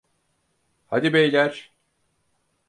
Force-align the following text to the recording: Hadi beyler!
Hadi 0.87 1.13
beyler! 1.13 1.73